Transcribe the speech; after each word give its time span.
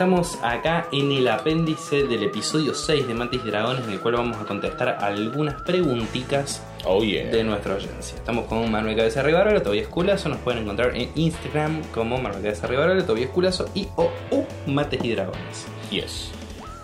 Estamos 0.00 0.38
acá 0.42 0.88
en 0.92 1.12
el 1.12 1.28
apéndice 1.28 2.04
del 2.04 2.22
episodio 2.22 2.72
6 2.72 3.06
de 3.06 3.12
Mantis 3.12 3.42
y 3.44 3.48
Dragones, 3.50 3.84
en 3.84 3.90
el 3.92 4.00
cual 4.00 4.14
vamos 4.14 4.38
a 4.38 4.46
contestar 4.46 4.96
algunas 4.98 5.60
preguntitas 5.60 6.66
Oh 6.86 7.02
yeah. 7.04 7.30
de 7.30 7.44
nuestra 7.44 7.74
audiencia. 7.74 8.16
Estamos 8.16 8.46
con 8.46 8.70
Manuel 8.70 8.96
Cabeza 8.96 9.22
Rivaro, 9.22 9.60
Tobias 9.60 9.88
Culazo, 9.88 10.30
nos 10.30 10.38
pueden 10.38 10.62
encontrar 10.62 10.96
en 10.96 11.10
Instagram 11.16 11.82
como 11.92 12.16
Manuel 12.16 12.42
Cabeza 12.42 12.66
Rivaro, 12.66 13.04
Tobias 13.04 13.28
Culazo 13.28 13.68
y 13.74 13.88
o 13.96 14.10
u 14.30 14.46
Mates 14.70 15.04
y 15.04 15.10
Dragones. 15.10 15.66
Yes. 15.90 16.30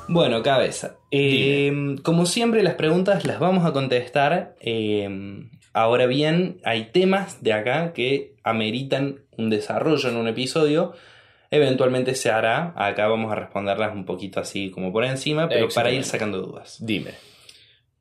Bueno, 0.08 0.42
cabeza. 0.42 0.96
eh, 1.10 1.96
como 2.02 2.26
siempre, 2.26 2.62
las 2.62 2.74
preguntas 2.74 3.24
las 3.24 3.38
vamos 3.40 3.64
a 3.64 3.72
contestar. 3.72 4.56
eh, 4.60 5.48
ahora 5.72 6.04
bien, 6.04 6.60
hay 6.66 6.90
temas 6.92 7.42
de 7.42 7.54
acá 7.54 7.94
que 7.94 8.34
ameritan 8.44 9.20
un 9.38 9.48
desarrollo 9.48 10.06
en 10.10 10.16
un 10.16 10.28
episodio. 10.28 10.92
Eventualmente 11.50 12.14
se 12.14 12.30
hará. 12.30 12.72
Acá 12.76 13.06
vamos 13.08 13.32
a 13.32 13.34
responderlas 13.34 13.94
un 13.94 14.04
poquito 14.04 14.40
así 14.40 14.70
como 14.70 14.92
por 14.92 15.04
encima, 15.04 15.48
pero 15.48 15.68
para 15.68 15.90
ir 15.92 16.04
sacando 16.04 16.40
dudas. 16.40 16.78
Dime. 16.80 17.12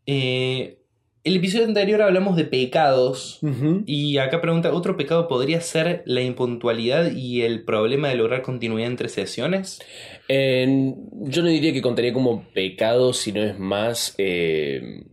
Eh, 0.05 0.79
el 1.25 1.37
episodio 1.37 1.65
anterior 1.65 2.03
hablamos 2.03 2.35
de 2.35 2.45
pecados. 2.45 3.39
Y 3.87 4.19
acá 4.19 4.41
pregunta, 4.41 4.71
¿otro 4.71 4.95
pecado 4.95 5.27
podría 5.27 5.59
ser 5.59 6.03
la 6.05 6.21
impuntualidad 6.21 7.11
y 7.13 7.41
el 7.41 7.63
problema 7.63 8.09
de 8.09 8.15
lograr 8.15 8.43
continuidad 8.43 8.91
entre 8.91 9.09
sesiones? 9.09 9.81
Eh, 10.27 10.93
yo 11.11 11.41
no 11.41 11.49
diría 11.49 11.73
que 11.73 11.81
contaría 11.81 12.13
como 12.13 12.47
pecado, 12.53 13.11
sino 13.11 13.41
es 13.41 13.57
más 13.57 14.13
eh, 14.19 15.05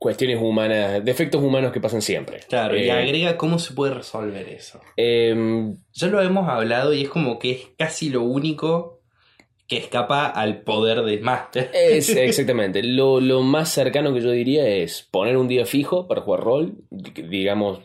cuestiones 0.00 0.38
humanas, 0.40 1.04
defectos 1.04 1.42
humanos 1.42 1.72
que 1.72 1.80
pasan 1.80 2.00
siempre. 2.00 2.40
Claro, 2.48 2.74
y 2.76 2.84
Eh, 2.84 2.90
agrega 2.92 3.36
cómo 3.36 3.58
se 3.58 3.74
puede 3.74 3.92
resolver 3.92 4.48
eso. 4.48 4.80
em, 4.96 5.76
Ya 5.92 6.06
lo 6.08 6.22
hemos 6.22 6.48
hablado 6.48 6.94
y 6.94 7.02
es 7.02 7.10
como 7.10 7.38
que 7.38 7.50
es 7.50 7.68
casi 7.76 8.08
lo 8.08 8.22
único 8.22 9.02
que 9.68 9.76
escapa 9.76 10.26
al 10.26 10.62
poder 10.62 11.02
del 11.02 11.20
máster. 11.20 11.70
es 11.74 12.08
exactamente. 12.16 12.82
Lo, 12.82 13.20
lo 13.20 13.42
más 13.42 13.68
cercano 13.68 14.14
que 14.14 14.22
yo 14.22 14.30
diría 14.30 14.66
es 14.66 15.06
poner 15.10 15.36
un 15.36 15.48
día 15.48 15.66
fijo 15.66 16.08
para 16.08 16.22
jugar 16.22 16.40
rol. 16.40 16.76
Digamos, 16.90 17.80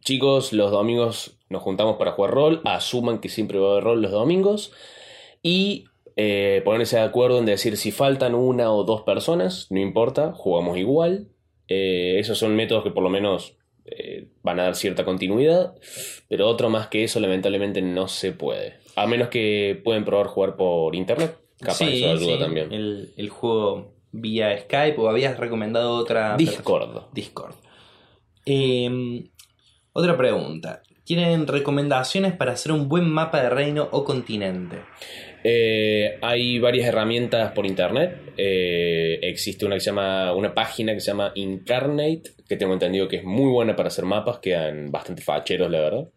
chicos, 0.00 0.52
los 0.52 0.70
domingos 0.70 1.38
nos 1.48 1.62
juntamos 1.62 1.96
para 1.96 2.12
jugar 2.12 2.30
rol. 2.34 2.60
Asuman 2.64 3.18
que 3.18 3.28
siempre 3.28 3.58
va 3.58 3.68
a 3.68 3.72
haber 3.72 3.84
rol 3.84 4.00
los 4.02 4.12
domingos. 4.12 4.72
Y 5.42 5.86
eh, 6.16 6.62
ponerse 6.64 6.96
de 6.96 7.02
acuerdo 7.02 7.40
en 7.40 7.46
decir 7.46 7.76
si 7.76 7.90
faltan 7.90 8.36
una 8.36 8.70
o 8.72 8.84
dos 8.84 9.02
personas, 9.02 9.66
no 9.70 9.80
importa, 9.80 10.32
jugamos 10.34 10.78
igual. 10.78 11.26
Eh, 11.68 12.18
esos 12.18 12.38
son 12.38 12.56
métodos 12.56 12.82
que 12.82 12.90
por 12.90 13.02
lo 13.02 13.10
menos 13.10 13.56
eh, 13.84 14.28
van 14.42 14.60
a 14.60 14.64
dar 14.64 14.76
cierta 14.76 15.04
continuidad. 15.04 15.74
Pero 16.28 16.48
otro 16.48 16.70
más 16.70 16.88
que 16.88 17.04
eso, 17.04 17.20
lamentablemente, 17.20 17.82
no 17.82 18.08
se 18.08 18.32
puede. 18.32 18.74
A 18.96 19.06
menos 19.06 19.28
que 19.28 19.80
pueden 19.84 20.04
probar 20.04 20.26
jugar 20.26 20.56
por 20.56 20.94
internet. 20.94 21.36
Capaz 21.60 21.78
Sí, 21.78 22.04
eso 22.04 22.10
ayuda 22.12 22.34
sí, 22.34 22.38
también. 22.38 22.72
El, 22.72 23.12
el 23.16 23.28
juego 23.28 23.92
vía 24.12 24.58
Skype 24.58 24.98
o 24.98 25.08
habías 25.08 25.38
recomendado 25.38 25.92
otra 25.92 26.36
Discord. 26.36 27.12
Discord. 27.12 27.54
Eh, 28.46 29.28
otra 29.92 30.16
pregunta. 30.16 30.82
¿Tienen 31.04 31.46
recomendaciones 31.46 32.34
para 32.34 32.52
hacer 32.52 32.72
un 32.72 32.88
buen 32.88 33.08
mapa 33.08 33.42
de 33.42 33.50
reino 33.50 33.88
o 33.92 34.04
continente? 34.04 34.82
Eh, 35.44 36.18
hay 36.20 36.58
varias 36.58 36.88
herramientas 36.88 37.52
por 37.52 37.66
internet. 37.66 38.32
Eh, 38.36 39.18
existe 39.22 39.64
una 39.64 39.76
que 39.76 39.80
se 39.80 39.86
llama, 39.86 40.32
una 40.34 40.54
página 40.54 40.94
que 40.94 41.00
se 41.00 41.08
llama 41.08 41.32
Incarnate, 41.34 42.22
que 42.48 42.56
tengo 42.56 42.72
entendido 42.72 43.08
que 43.08 43.16
es 43.16 43.24
muy 43.24 43.50
buena 43.50 43.76
para 43.76 43.88
hacer 43.88 44.04
mapas, 44.04 44.38
quedan 44.38 44.90
bastante 44.90 45.22
facheros, 45.22 45.70
la 45.70 45.80
verdad. 45.80 46.08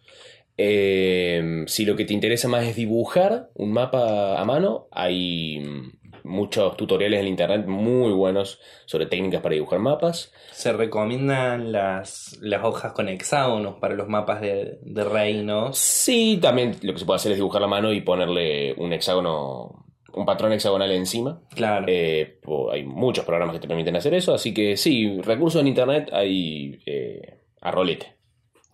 Eh, 0.57 1.63
si 1.67 1.85
lo 1.85 1.95
que 1.95 2.05
te 2.05 2.13
interesa 2.13 2.47
más 2.47 2.65
es 2.65 2.75
dibujar 2.75 3.49
un 3.55 3.71
mapa 3.71 4.39
a 4.39 4.45
mano, 4.45 4.87
hay 4.91 5.59
mm, 5.59 6.00
muchos 6.23 6.77
tutoriales 6.77 7.19
en 7.19 7.27
internet 7.27 7.65
muy 7.67 8.11
buenos 8.11 8.59
sobre 8.85 9.05
técnicas 9.05 9.41
para 9.41 9.55
dibujar 9.55 9.79
mapas. 9.79 10.31
Se 10.51 10.73
recomiendan 10.73 11.71
las, 11.71 12.37
las 12.41 12.63
hojas 12.63 12.93
con 12.93 13.09
hexágonos 13.09 13.75
para 13.79 13.95
los 13.95 14.07
mapas 14.07 14.41
de, 14.41 14.79
de 14.81 15.03
reinos. 15.03 15.77
Sí, 15.77 16.39
también 16.41 16.75
lo 16.81 16.93
que 16.93 16.99
se 16.99 17.05
puede 17.05 17.17
hacer 17.17 17.31
es 17.31 17.37
dibujar 17.37 17.63
a 17.63 17.67
mano 17.67 17.91
y 17.93 18.01
ponerle 18.01 18.73
un 18.77 18.93
hexágono, 18.93 19.85
un 20.13 20.25
patrón 20.25 20.53
hexagonal 20.53 20.91
encima. 20.91 21.41
Claro. 21.55 21.85
Eh, 21.87 22.39
hay 22.71 22.83
muchos 22.83 23.25
programas 23.25 23.55
que 23.55 23.61
te 23.61 23.67
permiten 23.67 23.95
hacer 23.95 24.13
eso, 24.13 24.33
así 24.33 24.53
que 24.53 24.77
sí, 24.77 25.19
recursos 25.21 25.61
en 25.61 25.67
internet 25.67 26.09
hay 26.11 26.81
eh, 26.85 27.39
a 27.61 27.71
rolete. 27.71 28.15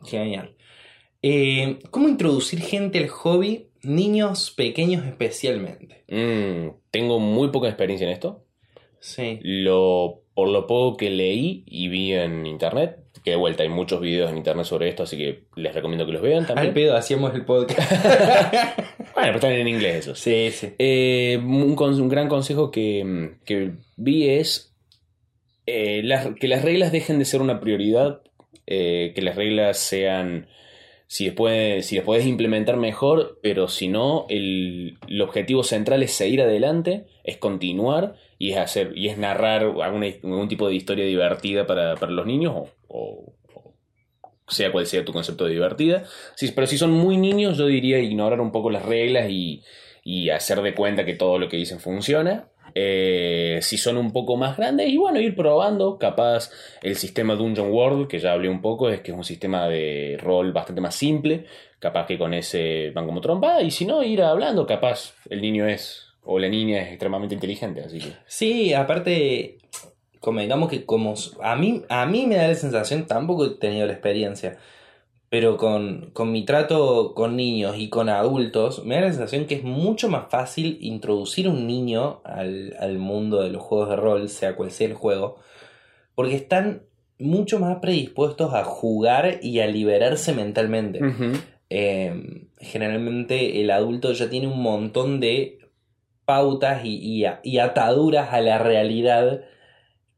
Genial. 0.03 0.55
Eh, 1.21 1.79
¿Cómo 1.89 2.07
introducir 2.07 2.61
gente 2.61 2.99
al 2.99 3.09
hobby? 3.09 3.66
Niños 3.83 4.51
pequeños 4.51 5.05
especialmente. 5.05 6.03
Mm, 6.09 6.75
tengo 6.91 7.19
muy 7.19 7.49
poca 7.49 7.67
experiencia 7.67 8.05
en 8.07 8.13
esto. 8.13 8.43
Sí. 8.99 9.39
Lo, 9.41 10.21
por 10.33 10.49
lo 10.49 10.67
poco 10.67 10.97
que 10.97 11.09
leí 11.09 11.63
y 11.67 11.87
vi 11.87 12.13
en 12.13 12.45
internet, 12.45 12.97
que 13.23 13.31
de 13.31 13.37
vuelta 13.37 13.63
hay 13.63 13.69
muchos 13.69 14.01
videos 14.01 14.31
en 14.31 14.37
internet 14.37 14.65
sobre 14.65 14.89
esto, 14.89 15.03
así 15.03 15.17
que 15.17 15.43
les 15.55 15.73
recomiendo 15.73 16.05
que 16.05 16.11
los 16.13 16.21
vean 16.21 16.41
Al 16.41 16.47
también. 16.47 16.73
pedo 16.73 16.95
hacíamos 16.95 17.33
el 17.35 17.45
podcast. 17.45 17.91
Bueno, 19.17 19.29
pero 19.33 19.35
están 19.37 19.51
en 19.53 19.67
inglés 19.67 19.95
esos. 20.05 20.19
sí, 20.19 20.49
sí. 20.51 20.73
Eh, 20.77 21.39
un, 21.43 22.07
gran 22.07 22.27
consejo 22.29 22.69
que, 22.69 23.31
que 23.45 23.71
vi 23.95 24.29
es 24.29 24.75
eh, 25.65 26.01
las- 26.03 26.35
que 26.39 26.47
las 26.47 26.61
reglas 26.63 26.91
dejen 26.91 27.17
de 27.17 27.25
ser 27.25 27.41
una 27.41 27.59
prioridad, 27.59 28.21
eh, 28.67 29.13
que 29.15 29.23
las 29.23 29.35
reglas 29.35 29.79
sean, 29.79 30.47
si 31.07 31.25
después, 31.25 31.85
si 31.85 31.99
puedes 32.01 32.25
implementar 32.25 32.77
mejor, 32.77 33.39
pero 33.41 33.67
si 33.69 33.87
no, 33.87 34.25
el, 34.29 34.97
el 35.07 35.21
objetivo 35.21 35.63
central 35.63 36.03
es 36.03 36.11
seguir 36.13 36.41
adelante, 36.41 37.05
es 37.23 37.37
continuar 37.37 38.15
y 38.37 38.51
es 38.51 38.57
hacer 38.57 38.91
y 38.95 39.07
es 39.07 39.17
narrar 39.17 39.63
alguna, 39.63 40.07
algún 40.07 40.47
tipo 40.49 40.67
de 40.67 40.75
historia 40.75 41.05
divertida 41.05 41.65
para, 41.65 41.95
para 41.95 42.11
los 42.11 42.25
niños 42.25 42.53
o, 42.55 42.69
o- 42.89 43.33
o 44.45 44.51
sea 44.51 44.71
cual 44.71 44.85
sea 44.85 45.03
tu 45.03 45.11
concepto 45.13 45.45
de 45.45 45.53
divertida. 45.53 46.03
Pero 46.55 46.67
si 46.67 46.77
son 46.77 46.91
muy 46.91 47.17
niños, 47.17 47.57
yo 47.57 47.65
diría 47.67 47.99
ignorar 47.99 48.39
un 48.39 48.51
poco 48.51 48.69
las 48.69 48.85
reglas 48.85 49.29
y, 49.29 49.61
y 50.03 50.29
hacer 50.29 50.61
de 50.61 50.73
cuenta 50.73 51.05
que 51.05 51.15
todo 51.15 51.37
lo 51.39 51.49
que 51.49 51.57
dicen 51.57 51.79
funciona. 51.79 52.49
Eh, 52.79 53.57
si 53.63 53.75
son 53.75 53.97
un 53.97 54.11
poco 54.11 54.37
más 54.37 54.55
grandes, 54.55 54.87
y 54.87 54.97
bueno, 54.97 55.19
ir 55.19 55.35
probando. 55.35 55.97
Capaz 55.97 56.51
el 56.83 56.95
sistema 56.95 57.33
Dungeon 57.33 57.71
World, 57.71 58.07
que 58.07 58.19
ya 58.19 58.33
hablé 58.33 58.49
un 58.49 58.61
poco, 58.61 58.87
es 58.89 59.01
que 59.01 59.09
es 59.09 59.17
un 59.17 59.23
sistema 59.23 59.67
de 59.67 60.15
rol 60.21 60.51
bastante 60.51 60.79
más 60.79 60.93
simple. 60.93 61.45
Capaz 61.79 62.05
que 62.05 62.19
con 62.19 62.35
ese 62.35 62.91
van 62.93 63.07
como 63.07 63.19
trompa. 63.19 63.63
Y 63.63 63.71
si 63.71 63.85
no, 63.85 64.03
ir 64.03 64.21
hablando. 64.21 64.67
Capaz 64.67 65.15
el 65.27 65.41
niño 65.41 65.65
es, 65.65 66.05
o 66.23 66.37
la 66.37 66.49
niña 66.49 66.83
es 66.83 66.89
extremadamente 66.89 67.33
inteligente. 67.33 67.81
Así 67.81 67.97
que. 67.97 68.11
Sí, 68.27 68.75
aparte, 68.75 69.57
convengamos 70.19 70.69
que 70.69 70.85
como 70.85 71.15
a 71.41 71.55
mí, 71.55 71.81
a 71.89 72.05
mí 72.05 72.27
me 72.27 72.35
da 72.35 72.47
la 72.47 72.53
sensación, 72.53 73.07
tampoco 73.07 73.45
he 73.45 73.49
tenido 73.57 73.87
la 73.87 73.93
experiencia, 73.93 74.59
pero 75.29 75.57
con, 75.57 76.11
con 76.13 76.31
mi 76.31 76.45
trato 76.45 77.13
con 77.13 77.35
niños 77.35 77.75
y 77.77 77.89
con 77.89 78.09
adultos, 78.09 78.85
me 78.85 78.95
da 78.95 79.01
la 79.01 79.09
sensación 79.09 79.45
que 79.45 79.55
es 79.55 79.63
mucho 79.63 80.07
más 80.09 80.29
fácil 80.29 80.77
introducir 80.81 81.49
un 81.49 81.67
niño 81.67 82.21
al, 82.23 82.75
al 82.79 82.97
mundo 82.97 83.41
de 83.41 83.49
los 83.49 83.61
juegos 83.61 83.89
de 83.89 83.95
rol, 83.97 84.29
sea 84.29 84.55
cual 84.55 84.71
sea 84.71 84.87
el 84.87 84.93
juego, 84.93 85.37
porque 86.15 86.35
están 86.35 86.83
mucho 87.19 87.59
más 87.59 87.79
predispuestos 87.79 88.53
a 88.53 88.63
jugar 88.63 89.39
y 89.41 89.59
a 89.59 89.67
liberarse 89.67 90.33
mentalmente. 90.33 90.99
Eh, 91.69 92.47
generalmente 92.59 93.59
el 93.59 93.71
adulto 93.71 94.13
ya 94.13 94.29
tiene 94.29 94.47
un 94.47 94.61
montón 94.61 95.19
de 95.19 95.59
pautas 96.23 96.85
y, 96.85 97.25
y 97.43 97.57
ataduras 97.57 98.33
a 98.33 98.39
la 98.39 98.59
realidad 98.59 99.41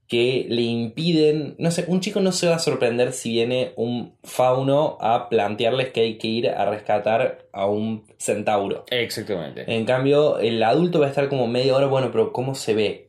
que 0.09 0.47
le 0.49 0.63
impiden, 0.63 1.53
no 1.59 1.69
sé, 1.69 1.85
un 1.87 2.01
chico 2.01 2.19
no 2.19 2.31
se 2.31 2.47
va 2.47 2.55
a 2.55 2.59
sorprender 2.59 3.13
si 3.13 3.29
viene 3.29 3.73
un 3.75 4.15
fauno 4.23 4.97
a 4.99 5.29
plantearles 5.29 5.89
que 5.89 6.01
hay 6.01 6.17
que 6.17 6.27
ir 6.27 6.49
a 6.49 6.65
rescatar 6.65 7.45
a 7.53 7.67
un 7.67 8.05
centauro. 8.17 8.85
Exactamente. 8.89 9.71
En 9.71 9.85
cambio, 9.85 10.39
el 10.39 10.63
adulto 10.63 10.99
va 10.99 11.05
a 11.05 11.09
estar 11.09 11.29
como 11.29 11.45
media 11.45 11.75
hora, 11.75 11.85
bueno, 11.85 12.09
pero 12.11 12.33
¿cómo 12.33 12.55
se 12.55 12.73
ve? 12.73 13.07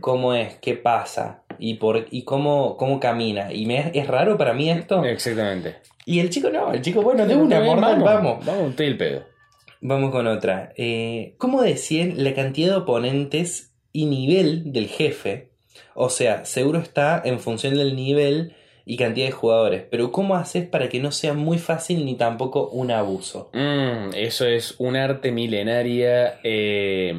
¿Cómo 0.00 0.32
es? 0.32 0.56
¿Qué 0.56 0.72
pasa? 0.72 1.42
¿Y, 1.58 1.74
por, 1.74 2.06
y 2.10 2.22
cómo, 2.22 2.78
cómo 2.78 2.98
camina? 2.98 3.52
¿Y 3.52 3.66
me, 3.66 3.90
es 3.92 4.06
raro 4.06 4.38
para 4.38 4.54
mí 4.54 4.70
esto? 4.70 5.04
Exactamente. 5.04 5.76
Y 6.06 6.20
el 6.20 6.30
chico 6.30 6.48
no, 6.48 6.72
el 6.72 6.80
chico, 6.80 7.02
bueno, 7.02 7.26
de 7.26 7.36
una, 7.36 7.60
mortal, 7.60 8.00
vamos. 8.02 8.46
Vamos, 8.46 8.74
te 8.74 8.86
el 8.86 8.96
pedo. 8.96 9.22
Vamos 9.82 10.10
con 10.10 10.26
otra. 10.26 10.72
Eh, 10.78 11.34
¿Cómo 11.36 11.60
decían 11.60 12.14
la 12.16 12.32
cantidad 12.32 12.70
de 12.70 12.76
oponentes 12.76 13.74
y 13.92 14.06
nivel 14.06 14.72
del 14.72 14.86
jefe? 14.88 15.47
O 15.94 16.10
sea, 16.10 16.44
seguro 16.44 16.78
está 16.78 17.20
en 17.24 17.40
función 17.40 17.74
del 17.74 17.96
nivel 17.96 18.54
y 18.84 18.96
cantidad 18.96 19.26
de 19.26 19.32
jugadores. 19.32 19.84
Pero 19.90 20.12
¿cómo 20.12 20.34
haces 20.36 20.66
para 20.66 20.88
que 20.88 21.00
no 21.00 21.12
sea 21.12 21.34
muy 21.34 21.58
fácil 21.58 22.04
ni 22.04 22.14
tampoco 22.14 22.68
un 22.68 22.90
abuso? 22.90 23.50
Mm, 23.52 24.14
eso 24.14 24.46
es 24.46 24.74
un 24.78 24.96
arte 24.96 25.30
milenaria. 25.30 26.40
eh, 26.42 27.14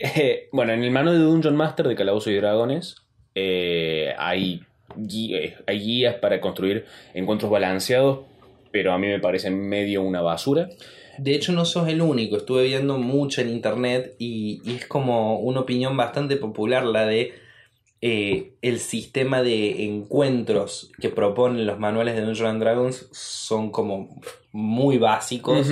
bueno, 0.52 0.72
en 0.72 0.82
el 0.82 0.90
manual 0.90 1.18
de 1.18 1.24
Dungeon 1.24 1.56
Master 1.56 1.88
de 1.88 1.94
Calabozo 1.94 2.30
y 2.30 2.36
Dragones 2.36 2.96
eh, 3.34 4.14
hay, 4.18 4.62
eh, 4.98 5.56
hay 5.66 5.78
guías 5.78 6.16
para 6.16 6.40
construir 6.40 6.86
encuentros 7.14 7.50
balanceados, 7.50 8.20
pero 8.70 8.92
a 8.92 8.98
mí 8.98 9.06
me 9.06 9.20
parecen 9.20 9.68
medio 9.68 10.02
una 10.02 10.20
basura. 10.20 10.68
De 11.22 11.34
hecho, 11.34 11.52
no 11.52 11.64
sos 11.64 11.88
el 11.88 12.00
único. 12.02 12.36
Estuve 12.36 12.64
viendo 12.64 12.98
mucho 12.98 13.40
en 13.40 13.50
internet 13.50 14.14
y, 14.18 14.60
y 14.64 14.76
es 14.76 14.86
como 14.86 15.38
una 15.40 15.60
opinión 15.60 15.96
bastante 15.96 16.36
popular 16.36 16.84
la 16.84 17.06
de 17.06 17.32
eh, 18.02 18.52
el 18.62 18.78
sistema 18.78 19.42
de 19.42 19.84
encuentros 19.84 20.90
que 21.00 21.10
proponen 21.10 21.66
los 21.66 21.78
manuales 21.78 22.14
de 22.16 22.22
Dungeons 22.22 22.50
and 22.50 22.62
Dragons 22.62 23.08
son 23.12 23.70
como 23.70 24.20
muy 24.52 24.96
básicos 24.98 25.68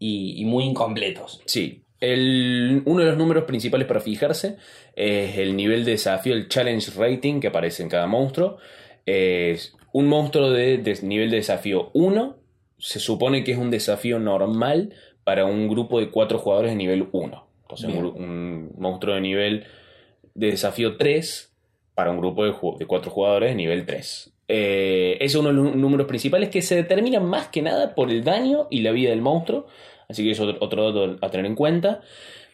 y 0.00 0.44
muy 0.44 0.64
incompletos. 0.64 1.40
Sí. 1.46 1.82
El- 2.00 2.82
uno 2.84 3.04
de 3.04 3.10
los 3.10 3.16
números 3.16 3.44
principales 3.44 3.86
para 3.86 4.00
fijarse 4.00 4.56
es 4.96 5.38
el 5.38 5.54
nivel 5.54 5.84
de 5.84 5.92
desafío, 5.92 6.34
el 6.34 6.48
challenge 6.48 6.90
rating 6.96 7.38
que 7.38 7.46
aparece 7.46 7.84
en 7.84 7.88
cada 7.88 8.08
monstruo. 8.08 8.56
Es 9.06 9.76
un 9.92 10.08
monstruo 10.08 10.50
de, 10.50 10.78
de 10.78 10.98
nivel 11.02 11.30
de 11.30 11.36
desafío 11.36 11.90
1 11.92 12.41
se 12.82 12.98
supone 12.98 13.44
que 13.44 13.52
es 13.52 13.58
un 13.58 13.70
desafío 13.70 14.18
normal 14.18 14.92
para 15.22 15.44
un 15.44 15.68
grupo 15.68 16.00
de 16.00 16.10
4 16.10 16.38
jugadores 16.38 16.72
de 16.72 16.76
nivel 16.76 17.06
1. 17.12 17.46
Entonces, 17.62 17.88
un, 17.94 18.06
un 18.06 18.70
monstruo 18.76 19.14
de 19.14 19.20
nivel 19.20 19.64
de 20.34 20.48
desafío 20.48 20.96
3 20.96 21.54
para 21.94 22.10
un 22.10 22.18
grupo 22.18 22.44
de, 22.44 22.52
de 22.78 22.86
4 22.86 23.10
jugadores 23.10 23.50
de 23.50 23.54
nivel 23.54 23.86
3. 23.86 24.32
Eh, 24.48 25.12
ese 25.20 25.24
es 25.24 25.34
uno 25.36 25.50
de 25.50 25.54
los 25.54 25.76
números 25.76 26.08
principales 26.08 26.48
que 26.48 26.60
se 26.60 26.74
determinan 26.74 27.24
más 27.24 27.48
que 27.48 27.62
nada 27.62 27.94
por 27.94 28.10
el 28.10 28.24
daño 28.24 28.66
y 28.68 28.80
la 28.80 28.90
vida 28.90 29.10
del 29.10 29.22
monstruo. 29.22 29.68
Así 30.08 30.24
que 30.24 30.32
es 30.32 30.40
otro, 30.40 30.58
otro 30.60 30.92
dato 30.92 31.24
a 31.24 31.30
tener 31.30 31.46
en 31.46 31.54
cuenta. 31.54 32.00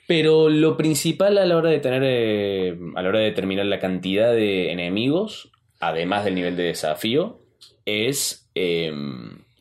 Pero 0.06 0.50
lo 0.50 0.76
principal 0.76 1.38
a 1.38 1.46
la 1.46 1.56
hora 1.56 1.70
de 1.70 1.80
tener. 1.80 2.02
eh, 2.04 2.78
a 2.96 3.02
la 3.02 3.08
hora 3.08 3.20
de 3.20 3.24
determinar 3.24 3.64
la 3.64 3.78
cantidad 3.78 4.32
de 4.34 4.72
enemigos, 4.72 5.50
además 5.80 6.26
del 6.26 6.34
nivel 6.34 6.54
de 6.54 6.64
desafío, 6.64 7.40
es 7.86 8.50
eh, 8.54 8.92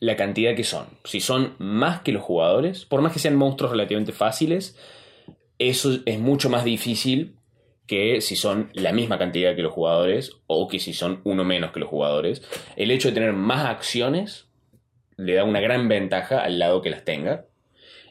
la 0.00 0.16
cantidad 0.16 0.54
que 0.54 0.64
son. 0.64 0.86
Si 1.04 1.20
son 1.20 1.54
más 1.58 2.00
que 2.02 2.12
los 2.12 2.22
jugadores, 2.22 2.84
por 2.84 3.00
más 3.02 3.12
que 3.12 3.18
sean 3.18 3.36
monstruos 3.36 3.72
relativamente 3.72 4.12
fáciles, 4.12 4.76
eso 5.58 5.98
es 6.06 6.18
mucho 6.20 6.48
más 6.50 6.64
difícil 6.64 7.34
que 7.86 8.20
si 8.20 8.36
son 8.36 8.70
la 8.74 8.92
misma 8.92 9.18
cantidad 9.18 9.56
que 9.56 9.62
los 9.62 9.72
jugadores 9.72 10.32
o 10.46 10.68
que 10.68 10.78
si 10.78 10.92
son 10.92 11.20
uno 11.24 11.42
menos 11.44 11.72
que 11.72 11.80
los 11.80 11.88
jugadores. 11.88 12.42
El 12.76 12.90
hecho 12.90 13.08
de 13.08 13.14
tener 13.14 13.32
más 13.32 13.64
acciones 13.64 14.46
le 15.16 15.34
da 15.34 15.44
una 15.44 15.60
gran 15.60 15.88
ventaja 15.88 16.40
al 16.44 16.58
lado 16.58 16.82
que 16.82 16.90
las 16.90 17.04
tenga. 17.04 17.46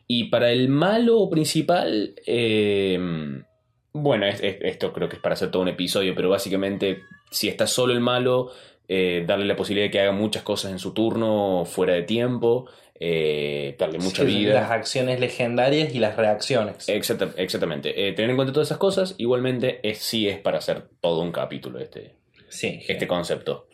Y 0.08 0.26
para 0.26 0.52
el 0.52 0.68
malo 0.68 1.30
principal, 1.30 2.16
eh, 2.26 3.00
bueno, 3.94 4.26
es- 4.26 4.42
es- 4.42 4.58
esto 4.62 4.92
creo 4.94 5.08
que 5.10 5.18
es 5.18 5.22
para 5.22 5.34
hacer 5.34 5.52
todo 5.52 5.62
un 5.62 5.68
episodio, 5.70 6.16
pero 6.16 6.30
básicamente 6.30 7.02
si 7.32 7.48
está 7.48 7.68
solo 7.68 7.94
el 7.94 8.00
malo, 8.00 8.52
eh, 8.88 9.24
darle 9.28 9.46
la 9.46 9.56
posibilidad 9.56 9.88
de 9.88 9.92
que 9.92 10.00
haga 10.00 10.12
muchas 10.12 10.44
cosas 10.44 10.72
en 10.72 10.80
su 10.80 10.94
turno 10.94 11.66
fuera 11.66 11.94
de 11.94 12.04
tiempo, 12.04 12.70
eh, 13.00 13.76
darle 13.78 14.00
mucha 14.00 14.24
Sí, 14.26 14.28
vida. 14.38 14.54
Las 14.54 14.72
acciones 14.72 15.20
legendarias 15.20 15.94
y 15.94 16.00
las 16.00 16.16
reacciones. 16.16 16.88
Exacta- 16.90 17.34
exactamente. 17.38 18.08
Eh, 18.08 18.14
tener 18.14 18.30
en 18.32 18.36
cuenta 18.38 18.54
todas 18.54 18.68
esas 18.70 18.78
cosas, 18.78 19.16
igualmente 19.18 19.80
es, 19.88 20.00
sí 20.00 20.28
es 20.28 20.40
para 20.40 20.58
hacer 20.60 20.88
todo 21.02 21.22
un 21.22 21.32
capítulo 21.32 21.80
este, 21.80 22.16
sí. 22.50 22.82
este 22.88 23.08
concepto. 23.08 23.68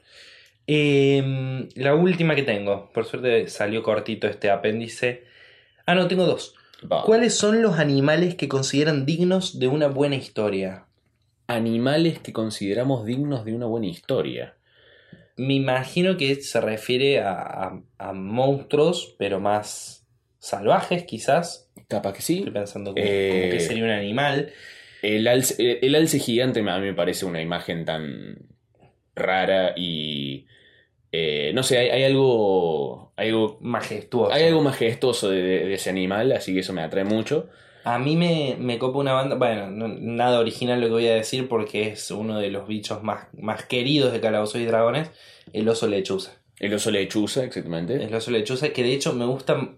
Em, 0.66 1.68
la 1.76 1.94
última 1.94 2.36
que 2.36 2.44
tengo. 2.44 2.90
Por 2.94 3.06
suerte 3.06 3.48
salió 3.48 3.84
cortito 3.84 4.28
este 4.28 4.50
apéndice. 4.50 5.24
Ah, 5.86 5.96
no, 5.96 6.08
tengo 6.08 6.26
dos. 6.26 6.56
Va. 6.90 7.04
¿Cuáles 7.04 7.36
son 7.36 7.62
los 7.62 7.80
animales 7.80 8.36
que 8.36 8.48
consideran 8.48 9.06
dignos 9.06 9.60
de 9.60 9.68
una 9.68 9.88
buena 9.88 10.16
historia? 10.16 10.86
Animales 11.48 12.20
que 12.20 12.32
consideramos 12.34 13.06
dignos 13.06 13.44
de 13.46 13.54
una 13.54 13.66
buena 13.66 13.88
historia. 13.88 14.56
Me 15.36 15.56
imagino 15.56 16.16
que 16.18 16.36
se 16.36 16.62
refiere 16.62 17.20
a, 17.22 17.34
a- 17.42 17.82
a 17.98 18.14
monstruos, 18.14 19.16
pero 19.18 19.40
más 19.40 20.06
salvajes, 20.40 21.04
quizás. 21.04 21.72
Capaz 21.88 22.14
que 22.14 22.22
sí. 22.22 22.38
Estoy 22.40 22.54
pensando 22.54 22.94
como, 22.94 23.06
Eh, 23.06 23.30
como 23.32 23.52
que 23.52 23.60
sería 23.60 23.84
un 23.84 23.90
animal. 23.90 24.52
El 25.02 25.28
alce, 25.28 25.56
el- 25.62 25.80
el 25.82 25.96
alce 25.96 26.20
gigante 26.20 26.60
a 26.60 26.64
mí 26.80 26.86
me 26.86 26.94
parece 26.94 27.26
una 27.26 27.42
imagen 27.42 27.86
tan 27.86 28.38
rara 29.16 29.74
y... 29.76 30.46
eh, 31.12 31.52
no 31.54 31.64
sé, 31.64 31.78
hay, 31.78 31.90
hay 31.90 32.04
algo... 32.04 33.14
Algo, 33.16 33.58
Majestuoso. 33.62 34.34
hay 34.34 34.44
algo 34.46 34.62
majestuoso 34.62 35.30
de, 35.30 35.42
de- 35.42 35.66
de 35.68 35.74
ese 35.76 35.90
animal, 35.90 36.32
así 36.32 36.54
que 36.54 36.62
eso 36.62 36.74
me 36.74 36.82
atrae 36.82 37.04
mucho. 37.04 37.50
A 37.86 38.00
mí 38.00 38.16
me, 38.16 38.56
me 38.60 38.78
copa 38.80 39.00
una 39.00 39.14
banda. 39.14 39.36
Bueno, 39.36 39.70
no- 39.70 39.88
nada 39.88 40.40
original 40.40 40.80
lo 40.80 40.88
que 40.88 40.94
voy 40.94 41.08
a 41.08 41.16
decir 41.16 41.48
porque 41.50 41.90
es 41.90 42.10
uno 42.12 42.40
de 42.40 42.50
los 42.50 42.68
bichos 42.68 43.04
más, 43.04 43.28
más 43.38 43.66
queridos 43.66 44.14
de 44.14 44.22
Calabozos 44.22 44.62
y 44.62 44.66
Dragones, 44.66 45.12
el 45.52 45.68
oso 45.68 45.88
lechuza. 45.88 46.32
El 46.60 46.74
oso 46.74 46.92
lechuza, 46.92 47.44
exactamente. 47.44 48.02
El 48.02 48.14
oso 48.16 48.32
lechuza, 48.32 48.70
que 48.70 48.84
de 48.84 48.94
hecho 48.94 49.14
me 49.14 49.26
gusta. 49.26 49.76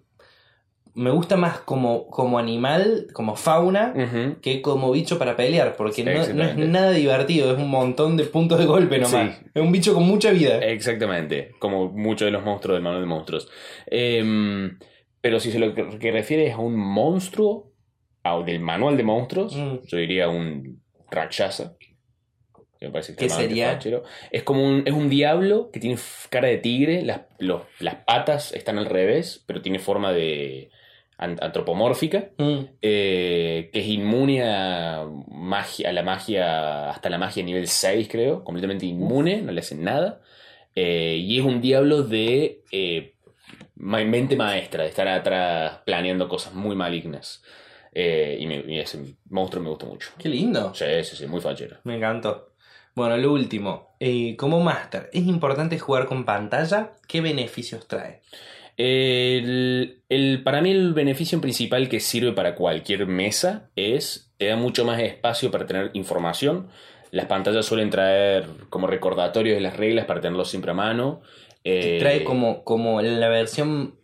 Me 0.98 1.10
gusta 1.10 1.36
más 1.36 1.60
como, 1.60 2.08
como 2.08 2.40
animal, 2.40 3.08
como 3.12 3.36
fauna, 3.36 4.38
que 4.42 4.62
como 4.62 4.92
bicho 4.94 5.20
para 5.20 5.36
pelear, 5.36 5.76
porque 5.76 6.06
no, 6.06 6.12
no 6.34 6.44
es 6.46 6.56
nada 6.56 6.92
divertido, 6.92 7.52
es 7.52 7.58
un 7.58 7.70
montón 7.70 8.16
de 8.16 8.24
puntos 8.24 8.60
de 8.60 8.66
golpe 8.66 9.00
nomás. 9.00 9.36
Sí. 9.36 9.46
Es 9.56 9.62
un 9.62 9.74
bicho 9.74 9.94
con 9.94 10.04
mucha 10.04 10.32
vida. 10.32 10.60
Exactamente, 10.60 11.52
como 11.60 11.90
muchos 11.92 12.28
de 12.28 12.32
los 12.32 12.46
monstruos 12.46 12.78
del 12.78 12.84
manual 12.84 13.02
de 13.02 13.08
monstruos. 13.08 13.50
Em, 13.88 14.80
pero 15.20 15.42
si 15.42 15.52
se 15.52 15.60
lo 15.60 15.74
que, 15.74 16.00
que 16.00 16.12
refiere 16.14 16.48
es 16.48 16.54
a 16.54 16.60
un 16.60 16.78
monstruo, 16.78 17.74
del 18.46 18.60
manual 18.60 18.98
de 18.98 19.04
monstruos, 19.04 19.56
Mm. 19.56 19.76
yo 19.86 19.98
diría 19.98 20.30
un 20.30 20.82
Rakshasa. 21.12 21.76
Que 22.80 22.88
me 22.88 22.92
parece 22.92 23.16
¿Qué 23.16 23.30
sería? 23.30 23.72
fachero. 23.74 24.04
Es 24.32 24.44
como 24.44 24.66
un, 24.66 24.84
es 24.86 24.94
un 24.94 25.10
diablo 25.10 25.70
que 25.72 25.80
tiene 25.80 25.98
cara 26.30 26.48
de 26.50 26.58
tigre, 26.58 27.04
las, 27.04 27.22
los- 27.40 27.62
las 27.80 27.96
patas 28.06 28.52
están 28.52 28.78
al 28.78 28.86
revés, 28.88 29.44
pero 29.48 29.62
tiene 29.62 29.80
forma 29.80 30.12
de 30.12 30.70
an- 31.18 31.38
antropomórfica. 31.42 32.32
Mm. 32.38 32.60
eh, 32.82 33.70
que 33.72 33.80
es 33.80 33.88
inmune 33.88 34.44
a, 34.44 35.06
magia, 35.30 35.90
a 35.90 35.94
la 35.94 36.04
magia, 36.04 36.90
hasta 36.90 37.10
la 37.10 37.18
magia 37.18 37.44
nivel 37.44 37.68
6, 37.68 38.08
creo, 38.10 38.44
completamente 38.44 38.86
inmune, 38.86 39.42
no 39.42 39.52
le 39.54 39.62
hacen 39.62 39.84
nada. 39.84 40.20
Eh, 40.76 41.16
y 41.22 41.40
es 41.40 41.46
un 41.46 41.62
diablo 41.62 42.04
de 42.04 42.62
eh, 42.72 43.14
mente 43.76 44.36
maestra, 44.36 44.84
de 44.84 44.90
estar 44.90 45.08
atrás 45.08 45.80
planeando 45.86 46.28
cosas 46.28 46.54
muy 46.54 46.76
malignas. 46.76 47.42
Eh, 47.98 48.36
y, 48.40 48.46
me- 48.46 48.64
y 48.68 48.78
ese 48.78 49.00
monstruo 49.30 49.64
me 49.64 49.70
gusta 49.70 49.86
mucho. 49.86 50.10
Qué 50.18 50.28
lindo. 50.28 50.74
Sí, 50.76 50.86
sí, 51.04 51.16
sí, 51.16 51.26
muy 51.28 51.40
fachero. 51.40 51.78
Me 51.86 51.96
encantó. 51.96 52.52
Bueno, 52.94 53.16
lo 53.18 53.32
último. 53.32 53.96
Eh, 54.02 54.36
como 54.36 54.60
máster, 54.60 55.10
¿es 55.14 55.26
importante 55.26 55.80
jugar 55.80 56.06
con 56.06 56.26
pantalla? 56.26 56.92
¿Qué 57.08 57.22
beneficios 57.22 57.88
trae? 57.88 58.22
El, 58.78 60.02
el- 60.10 60.44
para 60.44 60.62
mí 60.62 60.72
el 60.72 60.94
beneficio 60.94 61.40
principal 61.42 61.88
que 61.90 62.00
sirve 62.00 62.34
para 62.34 62.56
cualquier 62.56 63.06
mesa 63.08 63.70
es, 63.76 64.32
te 64.38 64.48
da 64.48 64.56
mucho 64.56 64.86
más 64.86 65.00
espacio 65.02 65.50
para 65.52 65.66
tener 65.66 65.92
información. 65.94 66.68
Las 67.12 67.26
pantallas 67.28 67.66
suelen 67.66 67.90
traer 67.90 68.46
como 68.70 68.88
recordatorios 68.88 69.56
de 69.56 69.62
las 69.62 69.78
reglas 69.78 70.06
para 70.06 70.20
tenerlos 70.22 70.50
siempre 70.50 70.72
a 70.72 70.74
mano. 70.74 71.22
Eh, 71.64 71.98
Trae 72.00 72.24
como, 72.24 72.64
como 72.64 73.02
la 73.02 73.30
versión 73.30 73.96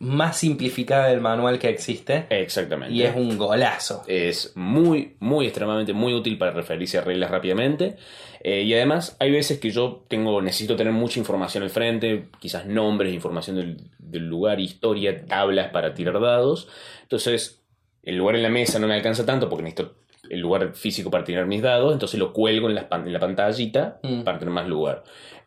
más 0.00 0.36
simplificada 0.38 1.08
del 1.08 1.20
manual 1.20 1.58
que 1.58 1.68
existe. 1.68 2.26
Exactamente. 2.30 2.94
Y 2.94 3.02
es 3.02 3.16
un 3.16 3.36
golazo. 3.36 4.04
Es 4.06 4.52
muy, 4.54 5.16
muy 5.18 5.46
extremadamente 5.46 5.92
muy 5.92 6.14
útil 6.14 6.38
para 6.38 6.52
referirse 6.52 6.98
a 6.98 7.00
reglas 7.00 7.30
rápidamente. 7.30 7.96
Eh, 8.44 8.62
y 8.62 8.74
además, 8.74 9.16
hay 9.18 9.32
veces 9.32 9.58
que 9.58 9.70
yo 9.70 10.04
tengo, 10.08 10.40
necesito 10.40 10.76
tener 10.76 10.92
mucha 10.92 11.18
información 11.18 11.64
al 11.64 11.70
frente, 11.70 12.28
quizás 12.38 12.66
nombres, 12.66 13.12
información 13.12 13.56
del, 13.56 13.76
del 13.98 14.28
lugar, 14.28 14.60
historia, 14.60 15.26
tablas 15.26 15.70
para 15.70 15.94
tirar 15.94 16.20
dados. 16.20 16.68
Entonces, 17.02 17.60
el 18.04 18.16
lugar 18.16 18.36
en 18.36 18.44
la 18.44 18.50
mesa 18.50 18.78
no 18.78 18.86
me 18.86 18.94
alcanza 18.94 19.26
tanto 19.26 19.48
porque 19.48 19.64
necesito 19.64 19.96
el 20.30 20.40
lugar 20.40 20.74
físico 20.74 21.10
para 21.10 21.24
tirar 21.24 21.46
mis 21.46 21.62
dados, 21.62 21.92
entonces 21.92 22.20
lo 22.20 22.32
cuelgo 22.32 22.68
en 22.68 22.74
la, 22.74 22.88
en 22.90 23.12
la 23.12 23.18
pantallita 23.18 23.98
Mm. 24.02 24.22
para 24.22 24.38
tener 24.38 24.52
más 24.52 24.68
lugar. 24.68 25.02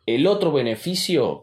El 0.05 0.25
otro 0.27 0.51
beneficio, 0.51 1.41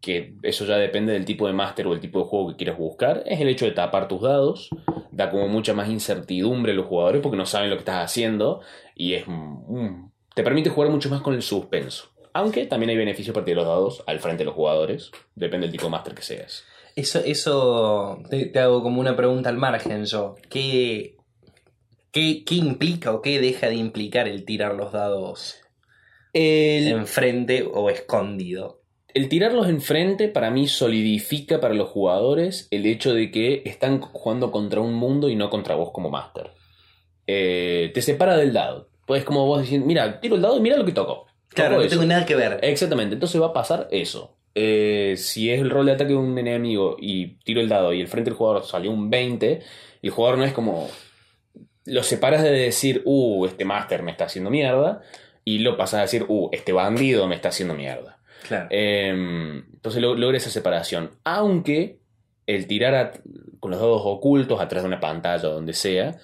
que 0.00 0.34
eso 0.42 0.64
ya 0.64 0.76
depende 0.76 1.12
del 1.12 1.24
tipo 1.24 1.46
de 1.46 1.52
máster 1.52 1.86
o 1.86 1.92
el 1.92 2.00
tipo 2.00 2.20
de 2.20 2.26
juego 2.26 2.48
que 2.48 2.56
quieras 2.56 2.78
buscar, 2.78 3.22
es 3.26 3.40
el 3.40 3.48
hecho 3.48 3.64
de 3.64 3.72
tapar 3.72 4.08
tus 4.08 4.22
dados. 4.22 4.70
Da 5.10 5.30
como 5.30 5.48
mucha 5.48 5.72
más 5.72 5.88
incertidumbre 5.88 6.72
a 6.72 6.74
los 6.74 6.86
jugadores 6.86 7.22
porque 7.22 7.38
no 7.38 7.46
saben 7.46 7.70
lo 7.70 7.76
que 7.76 7.80
estás 7.80 8.04
haciendo 8.04 8.60
y 8.94 9.14
es 9.14 9.24
te 10.34 10.42
permite 10.42 10.68
jugar 10.68 10.90
mucho 10.90 11.08
más 11.08 11.22
con 11.22 11.32
el 11.32 11.40
suspenso. 11.40 12.10
Aunque 12.34 12.66
también 12.66 12.90
hay 12.90 12.96
beneficios 12.98 13.32
para 13.32 13.46
tirar 13.46 13.64
los 13.64 13.66
dados 13.66 14.04
al 14.06 14.20
frente 14.20 14.42
de 14.42 14.44
los 14.44 14.54
jugadores, 14.54 15.10
depende 15.34 15.66
del 15.66 15.72
tipo 15.72 15.84
de 15.84 15.90
máster 15.90 16.14
que 16.14 16.20
seas. 16.20 16.64
Eso, 16.94 17.20
eso 17.20 18.22
te, 18.28 18.44
te 18.44 18.58
hago 18.58 18.82
como 18.82 19.00
una 19.00 19.16
pregunta 19.16 19.48
al 19.48 19.56
margen 19.56 20.04
yo. 20.04 20.34
¿Qué, 20.50 21.16
qué, 22.10 22.44
qué 22.44 22.54
implica 22.54 23.12
o 23.12 23.22
qué 23.22 23.40
deja 23.40 23.68
de 23.68 23.76
implicar 23.76 24.28
el 24.28 24.44
tirar 24.44 24.74
los 24.74 24.92
dados 24.92 25.60
El, 26.34 26.88
enfrente 26.88 27.66
o 27.72 27.88
escondido? 27.88 28.75
El 29.16 29.30
tirarlos 29.30 29.68
enfrente 29.68 30.28
para 30.28 30.50
mí 30.50 30.68
solidifica 30.68 31.58
para 31.58 31.72
los 31.72 31.88
jugadores 31.88 32.68
el 32.70 32.84
hecho 32.84 33.14
de 33.14 33.30
que 33.30 33.62
están 33.64 33.98
jugando 33.98 34.50
contra 34.50 34.82
un 34.82 34.92
mundo 34.92 35.30
y 35.30 35.36
no 35.36 35.48
contra 35.48 35.74
vos 35.74 35.90
como 35.90 36.10
máster. 36.10 36.50
Eh, 37.26 37.90
te 37.94 38.02
separa 38.02 38.36
del 38.36 38.52
dado. 38.52 38.90
Puedes 39.06 39.24
como 39.24 39.46
vos 39.46 39.62
decir, 39.62 39.80
mira, 39.80 40.20
tiro 40.20 40.36
el 40.36 40.42
dado 40.42 40.58
y 40.58 40.60
mira 40.60 40.76
lo 40.76 40.84
que 40.84 40.92
tocó. 40.92 41.28
Claro, 41.48 41.76
no 41.76 41.80
eso. 41.80 41.88
tengo 41.92 42.04
nada 42.04 42.26
que 42.26 42.36
ver. 42.36 42.58
Exactamente, 42.60 43.14
entonces 43.14 43.40
va 43.40 43.46
a 43.46 43.52
pasar 43.54 43.88
eso. 43.90 44.36
eh, 44.54 45.14
si 45.16 45.50
es 45.50 45.62
el 45.62 45.70
rol 45.70 45.86
de 45.86 45.92
ataque 45.92 46.10
de 46.10 46.16
un 46.16 46.36
enemigo 46.38 46.96
y 47.00 47.38
tiro 47.44 47.62
el 47.62 47.70
dado 47.70 47.94
y 47.94 48.02
el 48.02 48.08
frente 48.08 48.28
del 48.30 48.36
jugador 48.36 48.64
salió 48.66 48.90
un 48.90 49.08
20, 49.08 49.60
el 50.02 50.10
jugador 50.10 50.38
no 50.38 50.44
es 50.44 50.52
como. 50.52 50.90
Lo 51.86 52.02
separas 52.02 52.42
de 52.42 52.50
decir, 52.50 53.00
uh, 53.06 53.46
este 53.46 53.64
máster 53.64 54.02
me 54.02 54.10
está 54.10 54.24
haciendo 54.26 54.50
mierda, 54.50 55.00
y 55.44 55.60
lo 55.60 55.78
pasas 55.78 55.98
a 56.00 56.02
decir, 56.02 56.26
uh, 56.28 56.50
este 56.52 56.72
bandido 56.72 57.26
me 57.28 57.34
está 57.34 57.48
haciendo 57.48 57.72
mierda. 57.74 58.18
Claro. 58.46 58.66
Eh, 58.70 59.08
entonces 59.72 60.00
lo- 60.02 60.14
logra 60.14 60.36
esa 60.38 60.50
separación. 60.50 61.10
Aunque 61.24 61.98
el 62.46 62.66
tirar 62.66 62.94
a- 62.94 63.12
con 63.60 63.70
los 63.72 63.80
dados 63.80 64.02
ocultos 64.04 64.60
atrás 64.60 64.82
de 64.82 64.88
una 64.88 65.00
pantalla 65.00 65.48
o 65.48 65.52
donde 65.52 65.72
sea. 65.72 66.16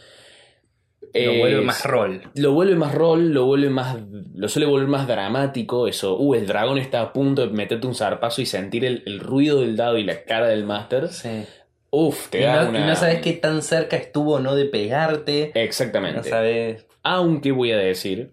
Lo 1.15 1.35
vuelve 1.35 1.61
más 1.61 1.85
rol. 1.85 2.23
Lo 2.37 2.53
vuelve 2.53 2.75
más 2.75 2.95
rol, 2.95 3.33
lo 3.35 3.45
vuelve 3.45 3.69
más. 3.69 3.97
Lo 4.35 4.49
suele 4.49 4.67
volver 4.67 4.89
más 4.89 5.07
dramático. 5.07 5.87
Eso, 5.89 6.17
uh, 6.19 6.35
el 6.35 6.47
dragón 6.47 6.79
está 6.79 7.03
a 7.03 7.13
punto 7.13 7.43
de 7.47 7.53
meterte 7.53 7.87
un 7.87 7.95
zarpazo 7.95 8.41
y 8.41 8.47
sentir 8.47 8.85
el, 8.85 9.03
el 9.05 9.21
ruido 9.21 9.61
del 9.61 9.77
dado 9.77 9.99
y 9.99 10.05
la 10.05 10.23
cara 10.25 10.47
del 10.47 10.65
máster. 10.65 11.09
Sí. 11.09 11.45
Uf, 11.91 12.29
te 12.31 12.41
Y 12.41 12.45
da 12.45 12.63
no, 12.63 12.71
una. 12.71 12.79
y 12.81 12.83
no 12.87 12.97
sabes 12.97 13.21
qué 13.21 13.33
tan 13.35 13.61
cerca 13.63 13.97
estuvo 13.97 14.37
o 14.37 14.41
no 14.41 14.55
de 14.55 14.65
pegarte. 14.65 15.51
Exactamente. 15.55 16.19
No 16.19 16.25
sabes. 16.25 16.87
Aunque 17.03 17.53
voy 17.53 17.73
a 17.73 17.77
decir, 17.77 18.31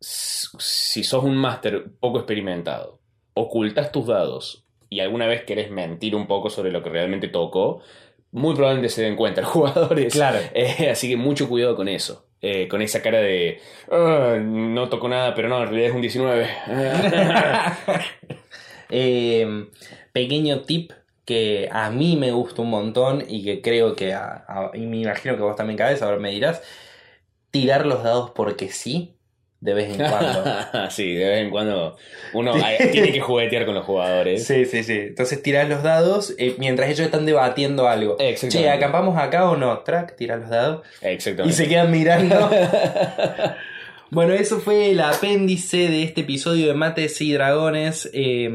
si 0.00 1.04
sos 1.04 1.24
un 1.24 1.36
máster 1.36 1.86
poco 2.00 2.18
experimentado, 2.18 3.00
ocultas 3.34 3.92
tus 3.92 4.06
dados 4.06 4.64
y 4.88 5.00
alguna 5.00 5.26
vez 5.26 5.44
querés 5.44 5.70
mentir 5.70 6.14
un 6.14 6.26
poco 6.26 6.48
sobre 6.50 6.70
lo 6.70 6.82
que 6.82 6.90
realmente 6.90 7.28
tocó, 7.28 7.80
muy 8.32 8.54
probablemente 8.54 8.88
se 8.88 9.02
den 9.02 9.16
cuenta 9.16 9.40
los 9.40 9.50
jugadores. 9.52 10.12
Claro. 10.12 10.38
Eh, 10.54 10.90
así 10.90 11.08
que 11.08 11.16
mucho 11.16 11.48
cuidado 11.48 11.76
con 11.76 11.88
eso. 11.88 12.24
Eh, 12.42 12.68
con 12.68 12.82
esa 12.82 13.00
cara 13.00 13.18
de 13.20 13.60
"Ah, 13.90 14.36
no 14.40 14.88
tocó 14.90 15.08
nada, 15.08 15.34
pero 15.34 15.48
no, 15.48 15.62
en 15.62 15.68
realidad 15.68 15.88
es 15.90 15.94
un 15.94 16.02
19. 16.02 16.48
Eh, 18.88 19.66
pequeño 20.12 20.60
tip 20.62 20.92
que 21.24 21.68
a 21.72 21.90
mí 21.90 22.16
me 22.16 22.30
gusta 22.30 22.62
un 22.62 22.70
montón 22.70 23.24
y 23.28 23.42
que 23.42 23.60
creo 23.60 23.96
que 23.96 24.14
a, 24.14 24.44
a- 24.46 24.70
y 24.74 24.80
me 24.86 24.98
imagino 24.98 25.34
que 25.36 25.42
vos 25.42 25.56
también 25.56 25.76
cabeza, 25.76 26.04
ahora 26.06 26.18
me 26.18 26.30
dirás, 26.30 26.62
tirar 27.50 27.84
los 27.84 28.04
dados 28.04 28.30
porque 28.30 28.68
sí, 28.68 29.15
de 29.60 29.74
vez 29.74 29.90
en 29.90 29.96
cuando. 30.08 30.44
sí, 30.90 31.14
de 31.14 31.28
vez 31.28 31.42
en 31.44 31.50
cuando 31.50 31.96
uno 32.34 32.54
tiene 32.92 33.12
que 33.12 33.20
juguetear 33.20 33.64
con 33.66 33.74
los 33.74 33.84
jugadores. 33.84 34.46
Sí, 34.46 34.64
sí, 34.66 34.82
sí. 34.82 34.98
Entonces 35.08 35.42
tirás 35.42 35.68
los 35.68 35.82
dados 35.82 36.34
eh, 36.38 36.54
mientras 36.58 36.88
ellos 36.88 37.06
están 37.06 37.26
debatiendo 37.26 37.88
algo. 37.88 38.16
Exactamente. 38.18 38.58
Che, 38.58 38.70
¿acampamos 38.70 39.18
acá 39.18 39.50
o 39.50 39.56
no? 39.56 39.78
Track, 39.80 40.16
tirás 40.16 40.40
los 40.40 40.50
dados. 40.50 40.86
Y 41.02 41.06
Exactamente. 41.06 41.56
se 41.56 41.68
quedan 41.68 41.90
mirando. 41.90 42.50
Bueno, 44.08 44.34
eso 44.34 44.60
fue 44.60 44.92
el 44.92 45.00
apéndice 45.00 45.88
de 45.88 46.04
este 46.04 46.20
episodio 46.20 46.68
de 46.68 46.74
Mates 46.74 47.20
y 47.20 47.32
Dragones. 47.32 48.08
eh, 48.14 48.48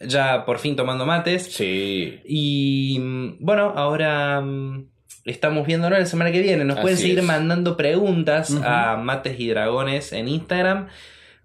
ya 0.00 0.44
por 0.44 0.58
fin 0.58 0.76
tomando 0.76 1.06
mates. 1.06 1.44
Sí. 1.52 2.20
Y 2.24 2.98
mm, 3.00 3.36
bueno, 3.38 3.72
ahora 3.76 4.40
mm, 4.40 4.88
estamos 5.30 5.66
viéndonos 5.66 5.98
la 5.98 6.06
semana 6.06 6.30
que 6.32 6.40
viene. 6.40 6.64
Nos 6.64 6.76
Así 6.76 6.82
pueden 6.82 6.98
seguir 6.98 7.18
es. 7.20 7.24
mandando 7.24 7.76
preguntas 7.76 8.54
a 8.64 8.96
Mates 8.96 9.38
y 9.40 9.48
Dragones 9.48 10.12
en 10.12 10.28
Instagram 10.28 10.88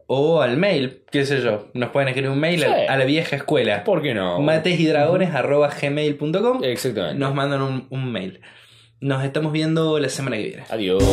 o 0.07 0.41
al 0.41 0.57
mail, 0.57 1.01
qué 1.11 1.25
sé 1.25 1.41
yo. 1.41 1.69
Nos 1.73 1.89
pueden 1.91 2.09
escribir 2.09 2.29
un 2.29 2.39
mail 2.39 2.59
Sí. 2.59 2.65
a, 2.65 2.93
a 2.93 2.97
la 2.97 3.05
vieja 3.05 3.35
escuela. 3.37 3.83
¿Por 3.83 4.01
qué 4.01 4.13
no? 4.13 4.39
matesydragones.gmail.com 4.41 6.63
Exactamente. 6.63 7.19
Nos 7.19 7.33
mandan 7.33 7.61
un, 7.61 7.87
un 7.89 8.11
mail. 8.11 8.41
Nos 8.99 9.23
estamos 9.23 9.51
viendo 9.51 9.97
la 9.99 10.09
semana 10.09 10.37
que 10.37 10.43
viene. 10.43 10.63
Adiós. 10.69 11.03